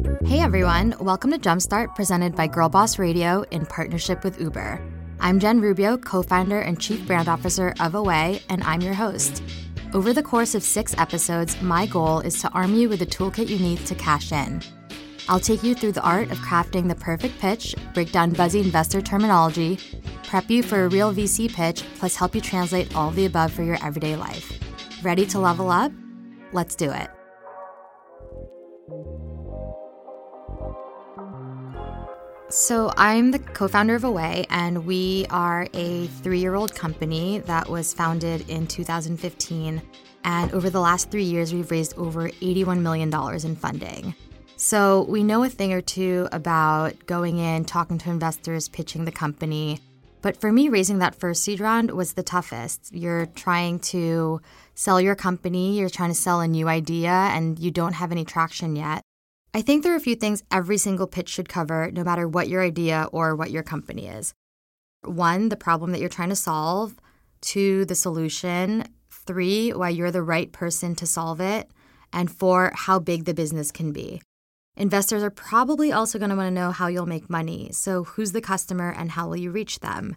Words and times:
Hey 0.00 0.40
everyone, 0.40 0.94
welcome 0.98 1.30
to 1.32 1.38
Jumpstart 1.38 1.94
presented 1.94 2.34
by 2.34 2.46
Girl 2.46 2.70
Boss 2.70 2.98
Radio 2.98 3.42
in 3.50 3.66
partnership 3.66 4.24
with 4.24 4.40
Uber. 4.40 4.80
I'm 5.20 5.38
Jen 5.38 5.60
Rubio, 5.60 5.98
co 5.98 6.22
founder 6.22 6.60
and 6.60 6.80
chief 6.80 7.06
brand 7.06 7.28
officer 7.28 7.74
of 7.80 7.94
Away, 7.94 8.40
and 8.48 8.62
I'm 8.64 8.80
your 8.80 8.94
host. 8.94 9.42
Over 9.92 10.14
the 10.14 10.22
course 10.22 10.54
of 10.54 10.62
six 10.62 10.94
episodes, 10.96 11.60
my 11.60 11.84
goal 11.84 12.20
is 12.20 12.40
to 12.40 12.48
arm 12.52 12.74
you 12.74 12.88
with 12.88 13.00
the 13.00 13.06
toolkit 13.06 13.48
you 13.48 13.58
need 13.58 13.84
to 13.86 13.94
cash 13.94 14.32
in. 14.32 14.62
I'll 15.28 15.38
take 15.38 15.62
you 15.62 15.74
through 15.74 15.92
the 15.92 16.02
art 16.02 16.30
of 16.30 16.38
crafting 16.38 16.88
the 16.88 16.94
perfect 16.94 17.38
pitch, 17.38 17.74
break 17.92 18.10
down 18.10 18.30
buzzy 18.30 18.60
investor 18.60 19.02
terminology, 19.02 19.78
prep 20.24 20.48
you 20.48 20.62
for 20.62 20.84
a 20.84 20.88
real 20.88 21.12
VC 21.12 21.52
pitch, 21.52 21.84
plus 21.96 22.16
help 22.16 22.34
you 22.34 22.40
translate 22.40 22.96
all 22.96 23.10
the 23.10 23.26
above 23.26 23.52
for 23.52 23.64
your 23.64 23.76
everyday 23.84 24.16
life. 24.16 24.52
Ready 25.02 25.26
to 25.26 25.38
level 25.38 25.70
up? 25.70 25.92
Let's 26.52 26.74
do 26.74 26.90
it. 26.90 27.10
So, 32.50 32.92
I'm 32.96 33.30
the 33.30 33.38
co 33.38 33.68
founder 33.68 33.94
of 33.94 34.02
Away, 34.02 34.44
and 34.50 34.84
we 34.84 35.24
are 35.30 35.68
a 35.72 36.08
three 36.08 36.40
year 36.40 36.56
old 36.56 36.74
company 36.74 37.38
that 37.46 37.68
was 37.68 37.94
founded 37.94 38.50
in 38.50 38.66
2015. 38.66 39.80
And 40.24 40.52
over 40.52 40.68
the 40.68 40.80
last 40.80 41.12
three 41.12 41.22
years, 41.22 41.54
we've 41.54 41.70
raised 41.70 41.96
over 41.96 42.28
$81 42.28 42.80
million 42.80 43.14
in 43.44 43.54
funding. 43.54 44.16
So, 44.56 45.02
we 45.02 45.22
know 45.22 45.44
a 45.44 45.48
thing 45.48 45.72
or 45.72 45.80
two 45.80 46.26
about 46.32 47.06
going 47.06 47.38
in, 47.38 47.66
talking 47.66 47.98
to 47.98 48.10
investors, 48.10 48.68
pitching 48.68 49.04
the 49.04 49.12
company. 49.12 49.78
But 50.20 50.40
for 50.40 50.50
me, 50.50 50.68
raising 50.68 50.98
that 50.98 51.14
first 51.14 51.44
seed 51.44 51.60
round 51.60 51.92
was 51.92 52.14
the 52.14 52.24
toughest. 52.24 52.92
You're 52.92 53.26
trying 53.26 53.78
to 53.78 54.40
sell 54.74 55.00
your 55.00 55.14
company, 55.14 55.78
you're 55.78 55.88
trying 55.88 56.10
to 56.10 56.16
sell 56.16 56.40
a 56.40 56.48
new 56.48 56.66
idea, 56.66 57.10
and 57.10 57.60
you 57.60 57.70
don't 57.70 57.92
have 57.92 58.10
any 58.10 58.24
traction 58.24 58.74
yet. 58.74 59.04
I 59.52 59.62
think 59.62 59.82
there 59.82 59.92
are 59.92 59.96
a 59.96 60.00
few 60.00 60.14
things 60.14 60.44
every 60.50 60.78
single 60.78 61.08
pitch 61.08 61.28
should 61.28 61.48
cover, 61.48 61.90
no 61.92 62.04
matter 62.04 62.28
what 62.28 62.48
your 62.48 62.62
idea 62.62 63.08
or 63.12 63.34
what 63.34 63.50
your 63.50 63.64
company 63.64 64.06
is. 64.06 64.32
One, 65.02 65.48
the 65.48 65.56
problem 65.56 65.90
that 65.90 66.00
you're 66.00 66.08
trying 66.08 66.28
to 66.28 66.36
solve. 66.36 66.94
Two, 67.40 67.84
the 67.84 67.96
solution. 67.96 68.84
Three, 69.10 69.70
why 69.70 69.88
you're 69.88 70.12
the 70.12 70.22
right 70.22 70.52
person 70.52 70.94
to 70.96 71.06
solve 71.06 71.40
it. 71.40 71.68
And 72.12 72.30
four, 72.30 72.72
how 72.74 73.00
big 73.00 73.24
the 73.24 73.34
business 73.34 73.72
can 73.72 73.92
be. 73.92 74.22
Investors 74.76 75.22
are 75.22 75.30
probably 75.30 75.90
also 75.90 76.18
going 76.18 76.30
to 76.30 76.36
want 76.36 76.46
to 76.46 76.54
know 76.54 76.70
how 76.70 76.86
you'll 76.86 77.06
make 77.06 77.28
money. 77.28 77.70
So, 77.72 78.04
who's 78.04 78.32
the 78.32 78.40
customer 78.40 78.90
and 78.90 79.10
how 79.10 79.28
will 79.28 79.36
you 79.36 79.50
reach 79.50 79.80
them? 79.80 80.16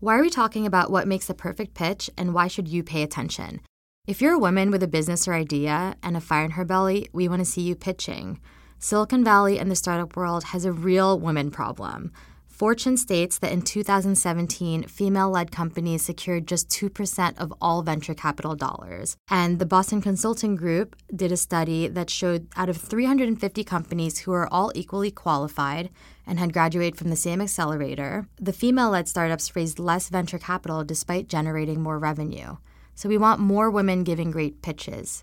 Why 0.00 0.16
are 0.16 0.22
we 0.22 0.30
talking 0.30 0.66
about 0.66 0.90
what 0.90 1.06
makes 1.06 1.30
a 1.30 1.34
perfect 1.34 1.74
pitch 1.74 2.10
and 2.18 2.34
why 2.34 2.48
should 2.48 2.66
you 2.66 2.82
pay 2.82 3.04
attention? 3.04 3.60
If 4.06 4.20
you're 4.20 4.34
a 4.34 4.38
woman 4.38 4.72
with 4.72 4.82
a 4.82 4.88
business 4.88 5.28
or 5.28 5.34
idea 5.34 5.94
and 6.02 6.16
a 6.16 6.20
fire 6.20 6.44
in 6.44 6.50
her 6.52 6.64
belly, 6.64 7.08
we 7.12 7.28
want 7.28 7.38
to 7.38 7.44
see 7.44 7.62
you 7.62 7.76
pitching. 7.76 8.40
Silicon 8.84 9.22
Valley 9.22 9.60
and 9.60 9.70
the 9.70 9.76
startup 9.76 10.16
world 10.16 10.42
has 10.42 10.64
a 10.64 10.72
real 10.72 11.16
women 11.16 11.52
problem. 11.52 12.10
Fortune 12.48 12.96
states 12.96 13.38
that 13.38 13.52
in 13.52 13.62
2017, 13.62 14.88
female 14.88 15.30
led 15.30 15.52
companies 15.52 16.02
secured 16.02 16.48
just 16.48 16.68
2% 16.68 17.38
of 17.38 17.54
all 17.60 17.82
venture 17.82 18.12
capital 18.12 18.56
dollars. 18.56 19.16
And 19.30 19.60
the 19.60 19.66
Boston 19.66 20.02
Consulting 20.02 20.56
Group 20.56 20.96
did 21.14 21.30
a 21.30 21.36
study 21.36 21.86
that 21.86 22.10
showed 22.10 22.48
out 22.56 22.68
of 22.68 22.76
350 22.76 23.62
companies 23.62 24.18
who 24.18 24.32
are 24.32 24.52
all 24.52 24.72
equally 24.74 25.12
qualified 25.12 25.88
and 26.26 26.40
had 26.40 26.52
graduated 26.52 26.96
from 26.96 27.10
the 27.10 27.14
same 27.14 27.40
accelerator, 27.40 28.26
the 28.40 28.52
female 28.52 28.90
led 28.90 29.06
startups 29.06 29.54
raised 29.54 29.78
less 29.78 30.08
venture 30.08 30.40
capital 30.40 30.82
despite 30.82 31.28
generating 31.28 31.80
more 31.80 32.00
revenue. 32.00 32.56
So 32.96 33.08
we 33.08 33.16
want 33.16 33.38
more 33.38 33.70
women 33.70 34.02
giving 34.02 34.32
great 34.32 34.60
pitches. 34.60 35.22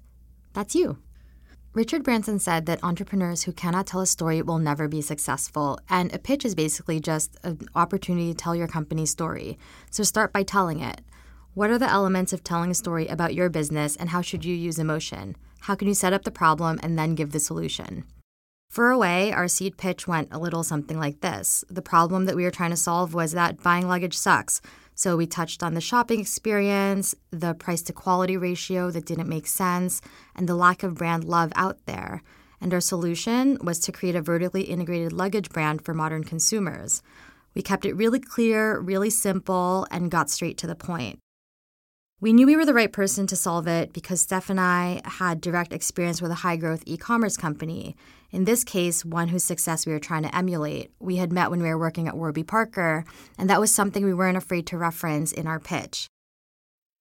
That's 0.53 0.75
you. 0.75 0.99
Richard 1.75 2.02
Branson 2.03 2.39
said 2.39 2.66
that 2.66 2.84
entrepreneurs 2.84 3.44
who 3.44 3.52
cannot 3.52 3.86
tell 3.86 4.02
a 4.02 4.08
story 4.08 4.42
will 4.42 4.58
never 4.58 4.88
be 4.88 5.02
successful, 5.02 5.78
and 5.88 6.11
a 6.11 6.17
pitch 6.17 6.44
is 6.44 6.56
basically 6.56 7.00
just 7.00 7.38
an 7.44 7.59
opportunity 7.76 8.31
to 8.31 8.38
tell 8.38 8.56
your 8.56 8.67
company's 8.67 9.11
story. 9.11 9.56
So 9.92 10.02
start 10.02 10.33
by 10.33 10.42
telling 10.42 10.80
it. 10.80 11.02
What 11.54 11.70
are 11.70 11.77
the 11.77 11.89
elements 11.89 12.33
of 12.33 12.43
telling 12.43 12.71
a 12.71 12.76
story 12.76 13.05
about 13.05 13.36
your 13.36 13.49
business, 13.49 13.95
and 13.95 14.10
how 14.10 14.21
should 14.21 14.43
you 14.43 14.55
use 14.55 14.80
emotion? 14.80 15.36
How 15.61 15.76
can 15.76 15.88
you 15.88 15.93
set 15.93 16.11
up 16.11 16.23
the 16.23 16.32
problem 16.32 16.80
and 16.82 16.98
then 16.98 17.14
give 17.14 17.33
the 17.33 17.39
solution? 17.39 18.05
For 18.72 18.89
Away, 18.89 19.32
our 19.32 19.48
seed 19.48 19.77
pitch 19.77 20.08
went 20.08 20.30
a 20.32 20.39
little 20.39 20.64
something 20.64 20.98
like 20.98 21.22
this. 21.22 21.64
The 21.70 21.83
problem 21.83 22.26
that 22.26 22.36
we 22.36 22.45
were 22.45 22.52
trying 22.52 22.72
to 22.72 22.77
solve 22.77 23.14
was 23.14 23.33
that 23.33 23.61
buying 23.61 23.88
luggage 23.88 24.17
sucks. 24.17 24.60
So 24.99 25.15
we 25.15 25.27
touched 25.27 25.64
on 25.64 25.76
the 25.76 25.80
shopping 25.80 26.20
experience, 26.20 27.15
the 27.32 27.54
price 27.54 27.82
to 27.83 27.93
quality 27.93 28.36
ratio 28.36 28.92
that 28.92 29.05
didn't 29.05 29.30
make 29.30 29.48
sense, 29.48 30.02
and 30.36 30.45
the 30.45 30.55
lack 30.55 30.83
of 30.83 30.95
brand 30.95 31.23
love 31.23 31.54
out 31.55 31.77
there. 31.86 32.21
And 32.60 32.73
our 32.73 32.82
solution 32.82 33.58
was 33.61 33.80
to 33.80 33.93
create 33.93 34.17
a 34.17 34.21
vertically 34.21 34.64
integrated 34.64 35.14
luggage 35.14 35.52
brand 35.52 35.86
for 35.86 35.93
modern 35.93 36.26
consumers. 36.26 37.02
We 37.55 37.61
kept 37.61 37.86
it 37.86 37.95
really 37.95 38.20
clear, 38.20 38.77
really 38.77 39.10
simple, 39.10 39.87
and 39.89 40.11
got 40.11 40.30
straight 40.30 40.58
to 40.58 40.67
the 40.67 40.76
point. 40.76 41.20
We 42.21 42.33
knew 42.33 42.47
we 42.47 42.57
were 42.57 42.65
the 42.65 42.73
right 42.73 42.91
person 42.91 43.27
to 43.27 43.37
solve 43.37 43.65
it 43.65 43.93
because 43.93 44.19
Steph 44.19 44.49
and 44.49 44.59
I 44.59 45.02
had 45.05 45.39
direct 45.39 45.71
experience 45.71 46.21
with 46.21 46.31
a 46.31 46.41
high 46.43 46.57
growth 46.57 46.83
e 46.85 46.97
commerce 46.97 47.37
company. 47.37 47.95
In 48.30 48.43
this 48.43 48.65
case, 48.65 49.05
one 49.05 49.30
whose 49.30 49.45
success 49.45 49.85
we 49.85 49.93
were 49.93 49.99
trying 49.99 50.23
to 50.23 50.35
emulate. 50.35 50.91
We 50.99 51.15
had 51.15 51.31
met 51.31 51.49
when 51.49 51.61
we 51.61 51.69
were 51.69 51.77
working 51.77 52.09
at 52.09 52.17
Warby 52.17 52.43
Parker, 52.43 53.05
and 53.37 53.49
that 53.49 53.61
was 53.61 53.73
something 53.73 54.03
we 54.03 54.13
weren't 54.13 54.35
afraid 54.35 54.67
to 54.67 54.77
reference 54.77 55.31
in 55.31 55.47
our 55.47 55.61
pitch. 55.61 56.07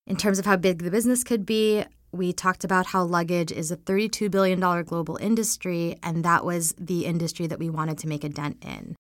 In 0.07 0.17
terms 0.17 0.39
of 0.39 0.47
how 0.47 0.57
big 0.57 0.85
the 0.85 0.91
business 0.91 1.25
could 1.25 1.45
be, 1.45 1.85
we 2.13 2.33
talked 2.33 2.63
about 2.63 2.87
how 2.87 3.03
luggage 3.03 3.51
is 3.51 3.73
a 3.73 3.77
$32 3.77 4.31
billion 4.31 4.61
global 4.85 5.17
industry, 5.17 5.97
and 6.01 6.25
that 6.25 6.45
was 6.45 6.77
the 6.79 7.07
industry 7.07 7.49
that 7.49 7.59
we 7.59 7.69
wanted 7.69 7.99
to 7.99 8.09
make 8.09 8.23
a 8.23 8.29
dent 8.29 8.65
in. 8.65 8.95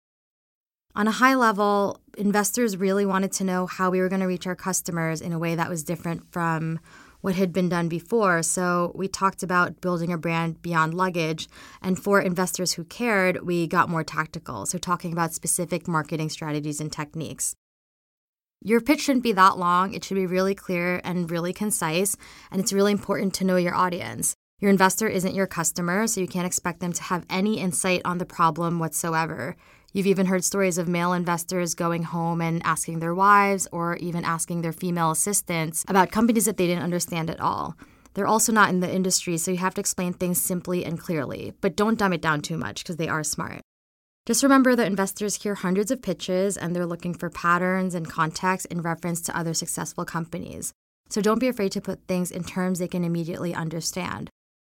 On 0.98 1.06
a 1.06 1.12
high 1.12 1.36
level, 1.36 2.00
investors 2.16 2.76
really 2.76 3.06
wanted 3.06 3.31
to 3.34 3.44
know 3.44 3.66
how 3.69 3.88
we 3.88 4.00
were 4.00 4.09
going 4.09 4.20
to 4.20 4.26
reach 4.26 4.48
our 4.48 4.56
customers 4.56 5.20
in 5.20 5.32
a 5.32 5.38
way 5.38 5.54
that 5.54 5.70
was 5.70 5.84
different 5.84 6.25
from 6.32 6.81
what 7.20 7.36
had 7.36 7.53
been 7.53 7.69
done 7.69 7.88
before. 7.88 8.42
So 8.42 8.91
we 8.97 9.06
talked 9.06 9.44
about 9.44 9.81
building 9.81 10.12
a 10.12 10.19
brand 10.19 10.60
beyond 10.60 10.94
luggage. 10.94 11.48
And 11.81 11.97
for 11.97 12.20
investors 12.20 12.72
who 12.72 12.82
cared, 12.82 13.47
we 13.47 13.69
got 13.69 13.88
more 13.88 14.03
tactical. 14.03 14.66
So 14.66 14.76
talking 14.76 15.12
about 15.12 15.32
specific 15.32 15.86
marketing 15.86 16.31
strategies 16.31 16.81
and 16.81 16.92
techniques. 16.92 17.54
Your 18.60 18.80
pitch 18.80 19.03
shouldn't 19.03 19.22
be 19.22 19.32
that 19.34 19.56
long. 19.56 19.94
It 19.94 20.03
should 20.03 20.16
be 20.16 20.26
really 20.26 20.56
clear 20.56 21.00
and 21.04 21.30
really 21.30 21.53
concise. 21.53 22.16
And 22.50 22.60
it's 22.60 22.72
really 22.72 22.91
important 22.91 23.34
to 23.34 23.44
know 23.44 23.56
your 23.56 23.76
audience. 23.76 24.34
Your 24.59 24.72
investor 24.72 25.06
isn't 25.06 25.36
your 25.36 25.47
customer, 25.47 26.09
so 26.09 26.20
you 26.20 26.26
can't 26.26 26.44
expect 26.44 26.80
them 26.80 26.92
to 26.92 27.03
have 27.04 27.25
any 27.30 27.60
insight 27.60 28.03
on 28.04 28.19
the 28.19 28.26
problem 28.26 28.80
whatsoever. 28.80 29.54
You've 29.93 30.06
even 30.06 30.26
heard 30.26 30.44
stories 30.44 30.76
of 30.76 30.87
male 30.87 31.15
investors 31.15 31.75
going 31.75 32.03
home 32.03 32.43
and 32.43 32.60
asking 32.65 32.99
their 32.99 33.15
wives 33.15 33.66
or 33.72 33.97
even 33.97 34.25
asking 34.25 34.60
their 34.60 34.72
female 34.72 35.10
assistants 35.10 35.84
about 35.88 36.12
companies 36.12 36.44
that 36.44 36.59
they 36.59 36.66
didn't 36.66 36.84
understand 36.84 37.31
at 37.31 37.41
all. 37.41 37.75
They're 38.15 38.27
also 38.27 38.53
not 38.53 38.69
in 38.69 38.81
the 38.81 38.93
industry, 38.93 39.38
so 39.38 39.50
you 39.50 39.56
have 39.59 39.75
to 39.75 39.81
explain 39.81 40.12
things 40.12 40.41
simply 40.41 40.84
and 40.84 40.98
clearly, 40.98 41.54
but 41.60 41.77
don't 41.77 41.98
dumb 41.98 42.12
it 42.12 42.21
down 42.21 42.43
too 42.43 42.59
much 42.59 42.82
because 42.82 42.97
they 42.97 43.09
are 43.09 43.25
smart. 43.25 43.62
Just 44.27 44.43
remember 44.43 44.77
that 44.77 44.87
investors 44.87 45.43
hear 45.43 45.54
hundreds 45.54 45.91
of 45.91 46.03
pitches 46.03 46.59
and 46.59 46.77
they're 46.77 46.84
looking 46.84 47.15
for 47.15 47.31
patterns 47.31 47.94
and 47.94 48.10
context 48.10 48.66
in 48.66 48.82
reference 48.82 49.22
to 49.22 49.37
other 49.37 49.54
successful 49.54 50.04
companies. 50.04 50.72
So 51.09 51.22
don't 51.22 51.38
be 51.38 51.48
afraid 51.48 51.72
to 51.72 51.81
put 51.81 52.06
things 52.06 52.31
in 52.31 52.44
terms 52.44 52.78
they 52.78 52.88
can 52.88 53.04
immediately 53.04 53.54
understand. 53.54 54.28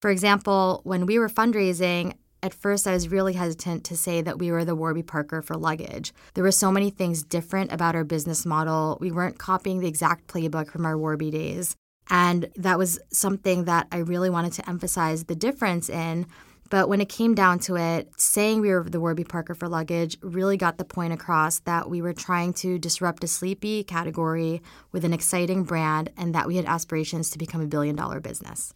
For 0.03 0.11
example, 0.11 0.83
when 0.85 1.07
we 1.07 1.19
were 1.19 1.31
fundraising, 1.31 2.15
at 2.43 2.55
first, 2.55 2.87
I 2.87 2.93
was 2.93 3.09
really 3.09 3.33
hesitant 3.33 3.85
to 3.85 3.97
say 3.97 4.23
that 4.23 4.39
we 4.39 4.51
were 4.53 4.65
the 4.65 4.77
Warby 4.77 5.03
Parker 5.03 5.43
for 5.43 5.57
luggage. 5.57 6.13
There 6.35 6.45
were 6.45 6.53
so 6.53 6.71
many 6.71 6.91
things 6.91 7.23
different 7.23 7.73
about 7.73 7.97
our 7.97 8.05
business 8.05 8.47
model. 8.47 8.97
We 9.01 9.11
weren't 9.11 9.39
copying 9.39 9.81
the 9.81 9.89
exact 9.89 10.29
playbook 10.29 10.71
from 10.71 10.87
our 10.87 10.97
Warby 10.97 11.31
days. 11.31 11.75
And 12.11 12.49
that 12.57 12.79
was 12.79 13.01
something 13.13 13.65
that 13.65 13.89
I 13.91 13.99
really 13.99 14.31
wanted 14.31 14.53
to 14.55 14.69
emphasize 14.69 15.25
the 15.25 15.35
difference 15.35 15.91
in. 15.91 16.27
But 16.71 16.89
when 16.89 17.01
it 17.01 17.09
came 17.09 17.35
down 17.35 17.59
to 17.61 17.77
it, 17.77 18.11
saying 18.19 18.61
we 18.61 18.69
were 18.69 18.85
the 18.85 19.01
Warby 19.01 19.25
Parker 19.25 19.55
for 19.55 19.69
luggage 19.69 20.19
really 20.23 20.57
got 20.57 20.79
the 20.79 20.85
point 20.85 21.13
across 21.13 21.61
that 21.61 21.89
we 21.89 22.03
were 22.03 22.13
trying 22.13 22.53
to 22.55 22.79
disrupt 22.79 23.25
a 23.25 23.27
sleepy 23.27 23.83
category 23.83 24.63
with 24.93 25.05
an 25.05 25.15
exciting 25.15 25.65
brand 25.65 26.11
and 26.17 26.35
that 26.35 26.47
we 26.47 26.57
had 26.57 26.67
aspirations 26.67 27.31
to 27.31 27.39
become 27.39 27.63
a 27.63 27.67
billion 27.67 27.97
dollar 27.97 28.21
business. 28.21 28.73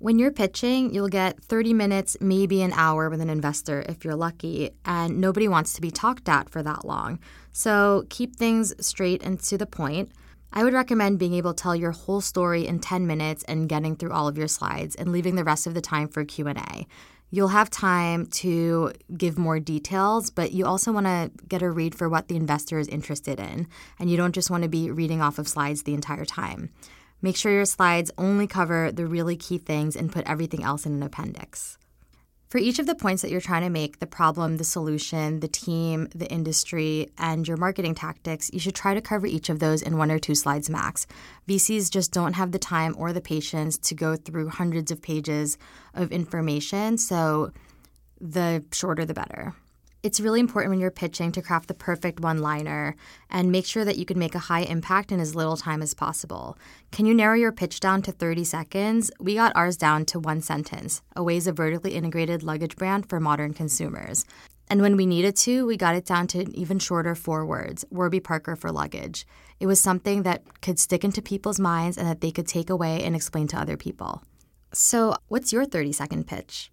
When 0.00 0.18
you're 0.18 0.32
pitching, 0.32 0.94
you'll 0.94 1.08
get 1.08 1.44
30 1.44 1.74
minutes, 1.74 2.16
maybe 2.22 2.62
an 2.62 2.72
hour 2.72 3.10
with 3.10 3.20
an 3.20 3.28
investor 3.28 3.84
if 3.86 4.02
you're 4.02 4.16
lucky, 4.16 4.70
and 4.86 5.20
nobody 5.20 5.46
wants 5.46 5.74
to 5.74 5.82
be 5.82 5.90
talked 5.90 6.26
at 6.26 6.48
for 6.48 6.62
that 6.62 6.86
long. 6.86 7.18
So 7.52 8.06
keep 8.08 8.34
things 8.34 8.72
straight 8.84 9.22
and 9.22 9.38
to 9.40 9.58
the 9.58 9.66
point. 9.66 10.10
I 10.54 10.64
would 10.64 10.72
recommend 10.72 11.18
being 11.18 11.34
able 11.34 11.52
to 11.52 11.62
tell 11.62 11.76
your 11.76 11.90
whole 11.90 12.22
story 12.22 12.66
in 12.66 12.78
10 12.78 13.06
minutes 13.06 13.44
and 13.44 13.68
getting 13.68 13.94
through 13.94 14.12
all 14.12 14.26
of 14.26 14.38
your 14.38 14.48
slides 14.48 14.94
and 14.94 15.12
leaving 15.12 15.34
the 15.34 15.44
rest 15.44 15.66
of 15.66 15.74
the 15.74 15.82
time 15.82 16.08
for 16.08 16.24
Q&A. 16.24 16.86
You'll 17.28 17.48
have 17.48 17.68
time 17.68 18.24
to 18.26 18.92
give 19.18 19.36
more 19.36 19.60
details, 19.60 20.30
but 20.30 20.52
you 20.52 20.64
also 20.64 20.92
want 20.92 21.08
to 21.08 21.30
get 21.46 21.60
a 21.60 21.70
read 21.70 21.94
for 21.94 22.08
what 22.08 22.28
the 22.28 22.36
investor 22.36 22.78
is 22.78 22.88
interested 22.88 23.38
in, 23.38 23.68
and 23.98 24.10
you 24.10 24.16
don't 24.16 24.34
just 24.34 24.48
want 24.50 24.62
to 24.62 24.68
be 24.70 24.90
reading 24.90 25.20
off 25.20 25.38
of 25.38 25.46
slides 25.46 25.82
the 25.82 25.92
entire 25.92 26.24
time. 26.24 26.70
Make 27.22 27.36
sure 27.36 27.52
your 27.52 27.64
slides 27.64 28.10
only 28.16 28.46
cover 28.46 28.90
the 28.90 29.06
really 29.06 29.36
key 29.36 29.58
things 29.58 29.96
and 29.96 30.12
put 30.12 30.26
everything 30.26 30.62
else 30.62 30.86
in 30.86 30.94
an 30.94 31.02
appendix. 31.02 31.76
For 32.50 32.58
each 32.58 32.80
of 32.80 32.86
the 32.86 32.96
points 32.96 33.22
that 33.22 33.30
you're 33.30 33.40
trying 33.40 33.62
to 33.62 33.70
make 33.70 34.00
the 34.00 34.08
problem, 34.08 34.56
the 34.56 34.64
solution, 34.64 35.38
the 35.38 35.46
team, 35.46 36.08
the 36.12 36.26
industry, 36.26 37.08
and 37.16 37.46
your 37.46 37.56
marketing 37.56 37.94
tactics 37.94 38.50
you 38.52 38.58
should 38.58 38.74
try 38.74 38.92
to 38.92 39.00
cover 39.00 39.28
each 39.28 39.48
of 39.48 39.60
those 39.60 39.82
in 39.82 39.98
one 39.98 40.10
or 40.10 40.18
two 40.18 40.34
slides 40.34 40.68
max. 40.68 41.06
VCs 41.46 41.88
just 41.90 42.10
don't 42.10 42.32
have 42.32 42.50
the 42.50 42.58
time 42.58 42.96
or 42.98 43.12
the 43.12 43.20
patience 43.20 43.78
to 43.78 43.94
go 43.94 44.16
through 44.16 44.48
hundreds 44.48 44.90
of 44.90 45.00
pages 45.00 45.58
of 45.94 46.10
information, 46.10 46.98
so 46.98 47.52
the 48.20 48.64
shorter 48.72 49.04
the 49.04 49.14
better. 49.14 49.54
It's 50.02 50.18
really 50.18 50.40
important 50.40 50.70
when 50.70 50.80
you're 50.80 50.90
pitching 50.90 51.30
to 51.32 51.42
craft 51.42 51.68
the 51.68 51.74
perfect 51.74 52.20
one 52.20 52.38
liner 52.38 52.96
and 53.28 53.52
make 53.52 53.66
sure 53.66 53.84
that 53.84 53.98
you 53.98 54.06
can 54.06 54.18
make 54.18 54.34
a 54.34 54.38
high 54.38 54.62
impact 54.62 55.12
in 55.12 55.20
as 55.20 55.34
little 55.34 55.58
time 55.58 55.82
as 55.82 55.92
possible. 55.92 56.56
Can 56.90 57.04
you 57.04 57.12
narrow 57.12 57.34
your 57.36 57.52
pitch 57.52 57.80
down 57.80 58.00
to 58.02 58.12
30 58.12 58.44
seconds? 58.44 59.10
We 59.20 59.34
got 59.34 59.54
ours 59.54 59.76
down 59.76 60.06
to 60.06 60.18
one 60.18 60.40
sentence 60.40 61.02
Away's 61.16 61.46
a 61.46 61.52
vertically 61.52 61.94
integrated 61.94 62.42
luggage 62.42 62.76
brand 62.76 63.10
for 63.10 63.20
modern 63.20 63.52
consumers. 63.52 64.24
And 64.68 64.80
when 64.80 64.96
we 64.96 65.04
needed 65.04 65.36
to, 65.36 65.66
we 65.66 65.76
got 65.76 65.96
it 65.96 66.06
down 66.06 66.28
to 66.28 66.40
an 66.40 66.54
even 66.56 66.78
shorter 66.78 67.14
four 67.14 67.44
words 67.44 67.84
Warby 67.90 68.20
Parker 68.20 68.56
for 68.56 68.72
luggage. 68.72 69.26
It 69.58 69.66
was 69.66 69.82
something 69.82 70.22
that 70.22 70.62
could 70.62 70.78
stick 70.78 71.04
into 71.04 71.20
people's 71.20 71.60
minds 71.60 71.98
and 71.98 72.06
that 72.06 72.22
they 72.22 72.30
could 72.30 72.46
take 72.46 72.70
away 72.70 73.02
and 73.02 73.14
explain 73.14 73.48
to 73.48 73.60
other 73.60 73.76
people. 73.76 74.22
So, 74.72 75.16
what's 75.28 75.52
your 75.52 75.66
30 75.66 75.92
second 75.92 76.26
pitch? 76.26 76.70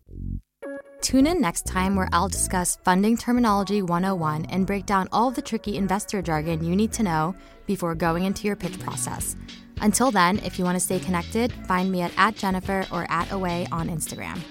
Tune 1.02 1.28
in 1.28 1.40
next 1.40 1.66
time 1.66 1.96
where 1.96 2.10
I'll 2.12 2.28
discuss 2.28 2.78
Funding 2.84 3.18
Terminology 3.18 3.82
101 3.82 4.46
and 4.46 4.68
break 4.68 4.86
down 4.86 5.08
all 5.12 5.30
of 5.30 5.36
the 5.36 5.42
tricky 5.42 5.78
investor 5.78 6.22
jargon 6.22 6.64
you 6.64 6.76
need 6.76 6.92
to 6.94 7.04
know 7.04 7.36
before 7.66 7.96
going 7.96 8.26
into 8.26 8.48
your 8.48 8.56
pitch 8.56 8.80
process. 8.80 9.36
Until 9.82 10.12
then, 10.12 10.40
if 10.40 10.58
you 10.58 10.66
want 10.66 10.76
to 10.76 10.84
stay 10.84 11.00
connected, 11.00 11.54
find 11.68 11.92
me 11.92 12.02
at, 12.02 12.12
at 12.18 12.36
Jennifer 12.36 12.86
or 12.92 13.06
at 13.10 13.32
Away 13.32 13.68
on 13.72 13.90
Instagram. 13.90 14.42